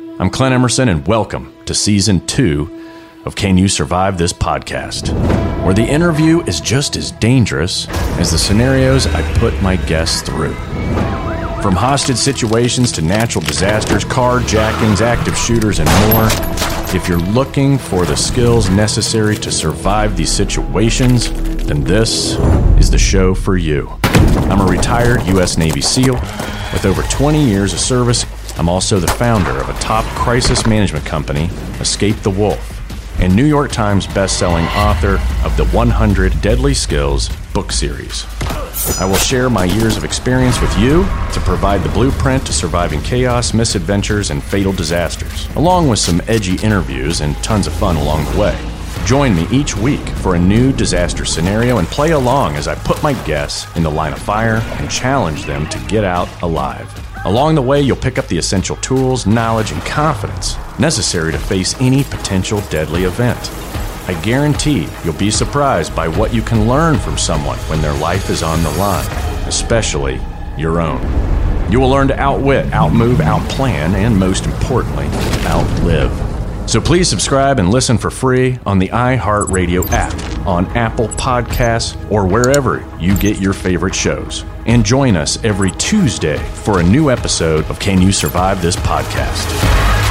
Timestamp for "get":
55.86-56.04, 83.18-83.40